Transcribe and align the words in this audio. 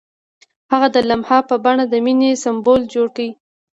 هغه 0.71 0.87
د 0.95 0.97
لمحه 1.09 1.37
په 1.49 1.55
بڼه 1.63 1.83
د 1.87 1.93
مینې 2.05 2.31
سمبول 2.43 2.81
جوړ 2.93 3.07
کړ. 3.15 3.27